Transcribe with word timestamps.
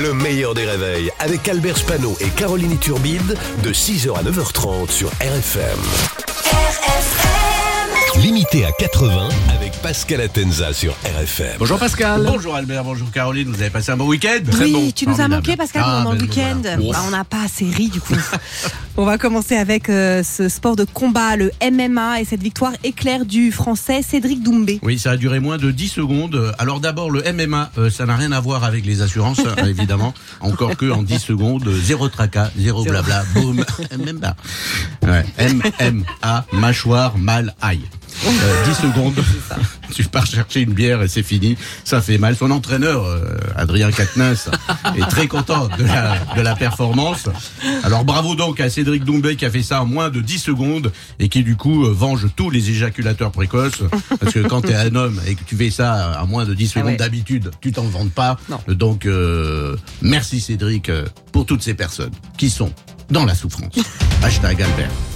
Le 0.00 0.14
meilleur 0.14 0.54
des 0.54 0.64
réveils 0.64 1.10
avec 1.18 1.46
Albert 1.46 1.76
Spano 1.76 2.16
et 2.20 2.30
Caroline 2.30 2.78
Turbide 2.78 3.36
de 3.62 3.70
6h 3.70 4.16
à 4.16 4.22
9h30 4.22 4.90
sur 4.90 5.10
RFM. 5.20 5.78
Limité 8.16 8.64
à 8.64 8.72
80 8.72 9.28
avec 9.54 9.69
Pascal 9.82 10.20
Atenza 10.20 10.72
sur 10.72 10.92
RFM. 11.04 11.56
Bonjour 11.58 11.78
Pascal. 11.78 12.22
Bonjour 12.26 12.54
Albert, 12.54 12.84
bonjour 12.84 13.10
Caroline, 13.10 13.48
vous 13.48 13.60
avez 13.60 13.70
passé 13.70 13.90
un 13.90 13.96
bon 13.96 14.06
week-end 14.06 14.40
oui, 14.60 14.92
tu 14.94 15.08
nous 15.08 15.20
as 15.20 15.28
manqué 15.28 15.56
Pascal 15.56 15.82
Ah, 15.84 16.00
pendant 16.02 16.12
le 16.12 16.18
ben, 16.18 16.24
week-end. 16.26 16.60
voilà. 16.62 16.98
Bah, 16.98 17.04
on 17.06 17.10
n'a 17.10 17.24
pas 17.24 17.42
assez 17.44 17.64
ri 17.64 17.88
du 17.88 18.00
coup. 18.00 18.14
on 18.98 19.04
va 19.04 19.16
commencer 19.16 19.56
avec 19.56 19.88
euh, 19.88 20.22
ce 20.22 20.48
sport 20.48 20.76
de 20.76 20.84
combat, 20.84 21.36
le 21.36 21.50
MMA, 21.62 22.20
et 22.20 22.24
cette 22.24 22.42
victoire 22.42 22.72
éclair 22.84 23.24
du 23.24 23.52
français 23.52 24.02
Cédric 24.02 24.42
Doumbé. 24.42 24.78
Oui, 24.82 24.98
ça 24.98 25.12
a 25.12 25.16
duré 25.16 25.40
moins 25.40 25.56
de 25.56 25.70
10 25.70 25.88
secondes. 25.88 26.52
Alors 26.58 26.80
d'abord, 26.80 27.10
le 27.10 27.22
MMA, 27.32 27.72
euh, 27.78 27.90
ça 27.90 28.04
n'a 28.06 28.16
rien 28.16 28.32
à 28.32 28.40
voir 28.40 28.64
avec 28.64 28.84
les 28.84 29.00
assurances, 29.02 29.40
euh, 29.58 29.64
évidemment. 29.66 30.12
Encore 30.40 30.76
que 30.76 30.90
en 30.90 31.02
10 31.02 31.18
secondes, 31.18 31.66
euh, 31.66 31.80
zéro 31.80 32.08
tracas, 32.08 32.50
zéro 32.58 32.84
blabla, 32.84 33.24
boum, 33.34 33.64
MMA. 33.98 34.36
Ouais, 35.02 35.24
MMA, 35.40 36.46
mâchoire, 36.52 37.16
mal, 37.16 37.54
aïe. 37.62 37.80
Euh, 38.26 38.64
10 38.66 38.74
secondes, 38.74 39.14
tu 39.94 40.04
pars 40.04 40.26
chercher 40.26 40.60
une 40.60 40.74
bière 40.74 41.02
et 41.02 41.08
c'est 41.08 41.22
fini. 41.22 41.56
Ça 41.84 42.00
fait 42.00 42.18
mal. 42.18 42.36
Son 42.36 42.50
entraîneur, 42.50 43.04
euh, 43.04 43.36
Adrien 43.56 43.90
Quatennens, 43.90 44.50
est 44.96 45.08
très 45.08 45.26
content 45.26 45.68
de 45.78 45.84
la, 45.84 46.18
de 46.36 46.40
la 46.42 46.54
performance. 46.54 47.28
Alors 47.82 48.04
bravo 48.04 48.34
donc 48.34 48.60
à 48.60 48.68
Cédric 48.68 49.04
Doumbé 49.04 49.36
qui 49.36 49.44
a 49.44 49.50
fait 49.50 49.62
ça 49.62 49.82
en 49.82 49.86
moins 49.86 50.10
de 50.10 50.20
10 50.20 50.38
secondes 50.38 50.92
et 51.18 51.28
qui 51.28 51.42
du 51.42 51.56
coup 51.56 51.84
euh, 51.86 51.92
venge 51.92 52.26
tous 52.36 52.50
les 52.50 52.70
éjaculateurs 52.70 53.32
précoces. 53.32 53.82
Parce 54.20 54.32
que 54.32 54.40
quand 54.40 54.62
tu 54.62 54.70
es 54.70 54.74
un 54.74 54.94
homme 54.94 55.20
et 55.26 55.34
que 55.34 55.44
tu 55.44 55.56
fais 55.56 55.70
ça 55.70 56.20
en 56.22 56.26
moins 56.26 56.44
de 56.44 56.54
10 56.54 56.68
secondes 56.68 56.86
ouais. 56.90 56.96
d'habitude, 56.96 57.50
tu 57.60 57.72
t'en 57.72 57.84
vantes 57.84 58.12
pas. 58.12 58.36
Non. 58.48 58.60
Donc 58.68 59.06
euh, 59.06 59.76
merci 60.02 60.40
Cédric 60.40 60.88
euh, 60.88 61.06
pour 61.32 61.46
toutes 61.46 61.62
ces 61.62 61.74
personnes 61.74 62.12
qui 62.36 62.50
sont 62.50 62.72
dans 63.10 63.24
la 63.24 63.34
souffrance. 63.34 63.74
Hashtag 64.22 64.62
Albert. 64.62 65.09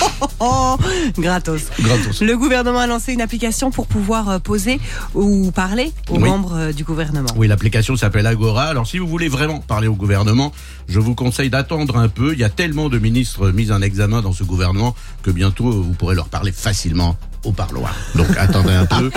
Gratos. 1.18 1.62
Gratos. 1.80 2.20
Le 2.22 2.36
gouvernement 2.36 2.80
a 2.80 2.86
lancé 2.86 3.12
une 3.12 3.20
application 3.20 3.70
pour 3.70 3.86
pouvoir 3.86 4.28
euh, 4.28 4.38
poser 4.38 4.80
ou 5.14 5.50
parler 5.52 5.92
aux 6.08 6.16
Oui. 6.16 6.28
membres 6.28 6.54
euh, 6.56 6.72
du 6.72 6.84
gouvernement. 6.84 7.28
Oui, 7.36 7.48
l'application 7.48 7.96
s'appelle 7.96 8.26
Agora. 8.26 8.64
Alors, 8.64 8.86
si 8.86 8.98
vous 8.98 9.06
voulez 9.06 9.28
vraiment 9.28 9.60
parler 9.60 9.88
au 9.88 9.94
gouvernement, 9.94 10.52
je 10.88 10.98
vous 11.00 11.14
conseille 11.14 11.50
d'attendre 11.50 11.96
un 11.96 12.08
peu. 12.08 12.32
Il 12.32 12.38
y 12.38 12.44
a 12.44 12.50
tellement 12.50 12.88
de 12.88 12.98
ministres 12.98 13.50
mis 13.50 13.70
en 13.72 13.82
examen 13.82 14.20
dans 14.22 14.32
ce 14.32 14.44
gouvernement 14.44 14.94
que 15.22 15.30
bientôt 15.30 15.70
vous 15.70 15.92
pourrez 15.92 16.14
leur 16.14 16.28
parler 16.28 16.52
facilement 16.52 17.16
au 17.44 17.52
parloir. 17.52 17.94
Donc, 18.14 18.28
attendez 18.38 18.72
un 18.72 18.86
peu. 18.86 19.10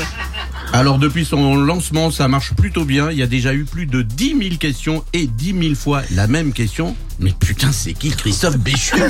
Alors, 0.72 0.98
depuis 0.98 1.24
son 1.24 1.56
lancement, 1.56 2.10
ça 2.10 2.28
marche 2.28 2.54
plutôt 2.54 2.84
bien. 2.84 3.10
Il 3.10 3.18
y 3.18 3.22
a 3.22 3.26
déjà 3.26 3.54
eu 3.54 3.64
plus 3.64 3.86
de 3.86 4.02
10 4.02 4.36
000 4.38 4.56
questions 4.58 5.04
et 5.12 5.26
10 5.26 5.54
000 5.60 5.74
fois 5.74 6.02
la 6.12 6.26
même 6.26 6.52
question. 6.52 6.96
Mais 7.18 7.32
putain, 7.38 7.72
c'est 7.72 7.94
qui 7.94 8.10
Christophe 8.10 8.58
Béchu 8.58 8.96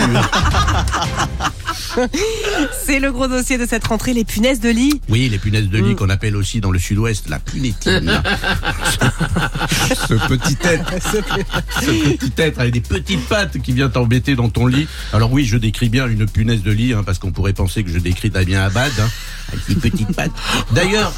C'est 2.85 3.01
le 3.01 3.11
gros 3.11 3.27
dossier 3.27 3.59
de 3.59 3.67
cette 3.67 3.87
rentrée, 3.87 4.13
les 4.13 4.25
punaises 4.25 4.61
de 4.61 4.69
lit. 4.69 5.01
Oui, 5.09 5.29
les 5.29 5.39
punaises 5.39 5.69
de 5.69 5.79
lit 5.79 5.97
qu'on 5.97 6.11
appelle 6.11 6.37
aussi 6.37 6.61
dans 6.61 6.71
le 6.71 6.79
sud-ouest 6.79 7.29
la 7.29 7.39
punétine. 7.39 8.23
ce 10.09 10.15
petit 10.15 10.57
être, 10.63 10.93
ce 11.03 11.19
petit 11.19 12.33
être 12.39 12.61
avec 12.61 12.75
des 12.75 12.81
petites 12.81 13.27
pattes 13.29 13.61
qui 13.61 13.73
vient 13.73 13.89
t'embêter 13.89 14.37
dans 14.37 14.49
ton 14.49 14.67
lit. 14.67 14.87
Alors 15.13 15.33
oui, 15.33 15.45
je 15.45 15.57
décris 15.57 15.89
bien 15.89 16.07
une 16.07 16.27
punaise 16.27 16.63
de 16.63 16.71
lit, 16.71 16.93
hein, 16.93 17.03
parce 17.05 17.19
qu'on 17.19 17.33
pourrait 17.33 17.53
penser 17.53 17.83
que 17.83 17.91
je 17.91 17.99
décris 17.99 18.31
Damien 18.31 18.63
Abad, 18.63 18.93
hein, 19.01 19.09
avec 19.53 19.67
des 19.69 19.91
petites 19.91 20.13
pattes. 20.13 20.33
D'ailleurs, 20.73 21.13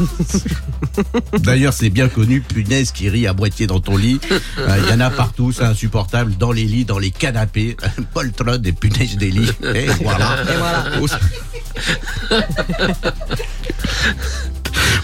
D'ailleurs, 1.38 1.72
c'est 1.72 1.90
bien 1.90 2.08
connu, 2.08 2.40
punaise 2.40 2.92
qui 2.92 3.08
rit 3.08 3.26
à 3.26 3.32
moitié 3.32 3.66
dans 3.66 3.80
ton 3.80 3.96
lit. 3.96 4.20
Euh, 4.58 4.78
Il 4.84 4.90
y 4.90 4.92
en 4.92 5.00
a 5.00 5.10
partout, 5.10 5.52
c'est 5.52 5.64
insupportable. 5.64 6.36
Dans 6.36 6.52
les 6.52 6.64
lits, 6.64 6.84
dans 6.84 6.98
les 6.98 7.10
canapés, 7.10 7.76
poltron 8.14 8.56
des 8.56 8.72
punaises 8.72 9.16
des 9.16 9.30
lits. 9.30 9.50
Et 9.74 9.86
voilà. 10.02 10.36
Et 10.42 10.56
voilà. 10.58 10.84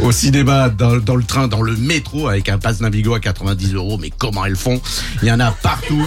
Au, 0.01 0.07
au 0.07 0.13
cinéma, 0.13 0.69
dans, 0.71 0.97
dans 0.99 1.17
le 1.17 1.25
train, 1.25 1.49
dans 1.49 1.63
le 1.63 1.77
métro, 1.77 2.29
avec 2.29 2.49
un 2.49 2.59
pass 2.59 2.81
Navigo 2.81 3.15
à 3.15 3.21
90 3.21 3.75
euros. 3.75 3.99
Mais 3.99 4.11
comment 4.17 4.45
elles 4.45 4.57
font? 4.57 4.81
Il 5.23 5.29
y 5.29 5.33
en 5.33 5.41
a 5.41 5.51
partout. 5.51 6.07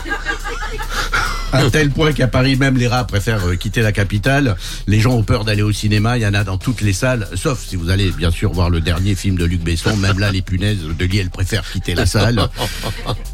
À 1.51 1.69
tel 1.69 1.89
point 1.89 2.13
qu'à 2.13 2.27
Paris, 2.27 2.55
même 2.55 2.77
les 2.77 2.87
rats 2.87 3.05
préfèrent 3.05 3.45
euh, 3.47 3.55
quitter 3.55 3.81
la 3.81 3.91
capitale. 3.91 4.55
Les 4.87 4.99
gens 4.99 5.13
ont 5.13 5.23
peur 5.23 5.45
d'aller 5.45 5.61
au 5.61 5.71
cinéma. 5.71 6.17
Il 6.17 6.21
y 6.21 6.27
en 6.27 6.33
a 6.33 6.43
dans 6.43 6.57
toutes 6.57 6.81
les 6.81 6.93
salles, 6.93 7.27
sauf 7.35 7.65
si 7.65 7.75
vous 7.75 7.89
allez 7.89 8.11
bien 8.11 8.31
sûr 8.31 8.51
voir 8.51 8.69
le 8.69 8.81
dernier 8.81 9.15
film 9.15 9.35
de 9.35 9.45
Luc 9.45 9.61
Besson. 9.61 9.95
Même 9.97 10.19
là, 10.19 10.31
les 10.31 10.41
punaises 10.41 10.79
de 10.83 11.05
lit, 11.05 11.19
elles 11.19 11.29
préfèrent 11.29 11.69
quitter 11.69 11.95
la 11.95 12.05
salle. 12.05 12.49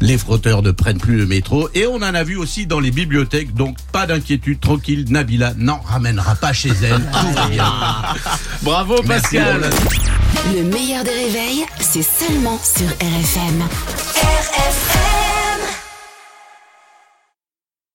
Les 0.00 0.18
frotteurs 0.18 0.62
ne 0.62 0.70
prennent 0.70 0.98
plus 0.98 1.16
le 1.16 1.26
métro. 1.26 1.68
Et 1.74 1.86
on 1.86 1.96
en 1.96 2.02
a 2.14 2.24
vu 2.24 2.36
aussi 2.36 2.66
dans 2.66 2.80
les 2.80 2.90
bibliothèques. 2.90 3.54
Donc 3.54 3.76
pas 3.92 4.06
d'inquiétude, 4.06 4.60
tranquille. 4.60 5.04
Nabila 5.08 5.52
n'en 5.56 5.80
ramènera 5.80 6.34
pas 6.36 6.52
chez 6.52 6.72
elle. 6.82 7.02
Bravo 8.62 9.02
Pascal. 9.02 9.70
Le 10.54 10.62
meilleur 10.62 11.04
des 11.04 11.10
réveils, 11.10 11.64
c'est 11.80 12.02
seulement 12.02 12.58
sur 12.62 12.86
RFM. 12.86 13.62
RFM 14.16 15.05